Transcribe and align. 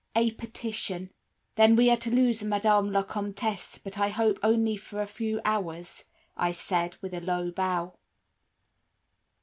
A 0.15 0.31
Petition 0.31 1.09
"'Then 1.53 1.75
we 1.75 1.87
are 1.91 1.97
to 1.97 2.09
lose 2.09 2.41
Madame 2.41 2.91
la 2.91 3.03
Comtesse, 3.03 3.77
but 3.83 3.99
I 3.99 4.09
hope 4.09 4.39
only 4.41 4.75
for 4.75 4.99
a 4.99 5.05
few 5.05 5.39
hours,' 5.45 6.05
I 6.35 6.53
said, 6.53 6.97
with 7.03 7.13
a 7.13 7.21
low 7.21 7.51
bow. 7.51 7.93